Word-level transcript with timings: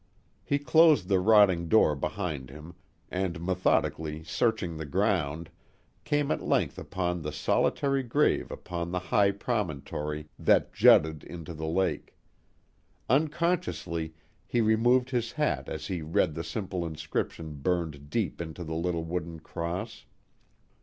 He 0.43 0.57
closed 0.57 1.09
the 1.09 1.19
rotting 1.19 1.69
door 1.69 1.95
behind 1.95 2.49
him, 2.49 2.73
and 3.11 3.39
methodically 3.39 4.23
searching 4.23 4.75
the 4.75 4.85
ground, 4.87 5.51
came 6.05 6.31
at 6.31 6.41
length 6.41 6.79
upon 6.79 7.21
the 7.21 7.31
solitary 7.31 8.01
grave 8.01 8.49
upon 8.49 8.89
the 8.89 8.97
high 9.13 9.29
promontory 9.29 10.27
that 10.39 10.73
jutted 10.73 11.23
into 11.23 11.53
the 11.53 11.67
lake. 11.67 12.15
Unconsciously 13.11 14.15
he 14.47 14.59
removed 14.59 15.11
his 15.11 15.33
hat 15.33 15.69
as 15.69 15.85
he 15.85 16.01
read 16.01 16.33
the 16.33 16.43
simple 16.43 16.83
inscription 16.83 17.57
burned 17.57 18.09
deep 18.09 18.41
into 18.41 18.63
the 18.63 18.73
little 18.73 19.03
wooden 19.03 19.39
cross. 19.39 20.05